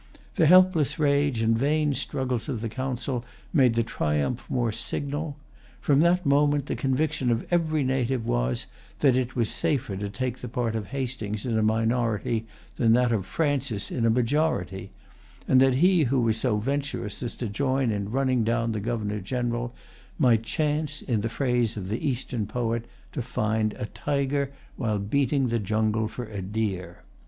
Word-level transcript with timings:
The 0.33 0.47
helpless 0.47 0.97
rage 0.97 1.43
and 1.43 1.55
vain 1.55 1.93
struggles 1.93 2.49
of 2.49 2.61
the 2.61 2.69
Council 2.69 3.23
made 3.53 3.75
the 3.75 3.83
triumph 3.83 4.49
more 4.49 4.71
signal. 4.71 5.37
From 5.79 5.99
that 5.99 6.25
moment 6.25 6.65
the 6.65 6.75
conviction 6.75 7.29
of 7.29 7.45
every 7.51 7.83
native 7.83 8.25
was 8.25 8.65
that 9.01 9.15
it 9.15 9.35
was 9.35 9.49
safer 9.49 9.95
to 9.95 10.09
take 10.09 10.39
the 10.39 10.47
part 10.47 10.75
of 10.75 10.87
Hastings 10.87 11.45
in 11.45 11.55
a 11.55 11.61
minority 11.61 12.47
than 12.77 12.93
that 12.93 13.11
of 13.11 13.27
Francis 13.27 13.91
in 13.91 14.03
a 14.03 14.09
majority, 14.09 14.89
and 15.47 15.61
that 15.61 15.75
he 15.75 16.05
who 16.05 16.19
was 16.21 16.37
so 16.37 16.57
venturous 16.57 17.21
as 17.21 17.35
to 17.35 17.47
join 17.47 17.91
in 17.91 18.09
running 18.09 18.43
down 18.43 18.71
the 18.71 18.79
Governor 18.79 19.19
General 19.19 19.71
might 20.17 20.41
chance, 20.41 21.03
in 21.03 21.21
the 21.21 21.29
phrase 21.29 21.77
of 21.77 21.89
the 21.89 22.03
Eastern 22.07 22.47
poet, 22.47 22.85
to 23.11 23.21
find 23.21 23.73
a 23.73 23.85
tiger, 23.85 24.49
while 24.77 24.97
beating 24.97 25.49
the 25.49 25.59
jungle 25.59 26.07
for 26.07 26.25
a 26.25 26.41
deer. 26.41 27.03